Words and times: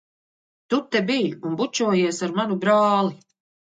Tu 0.73 0.79
te 0.95 1.03
biji 1.11 1.31
un 1.51 1.61
bučojies 1.61 2.25
ar 2.31 2.37
manu 2.43 2.63
brāli! 2.69 3.19